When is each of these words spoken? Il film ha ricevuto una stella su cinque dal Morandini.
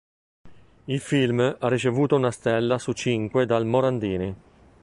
Il 0.85 0.99
film 0.99 1.39
ha 1.59 1.67
ricevuto 1.67 2.15
una 2.15 2.31
stella 2.31 2.79
su 2.79 2.91
cinque 2.91 3.45
dal 3.45 3.67
Morandini. 3.67 4.35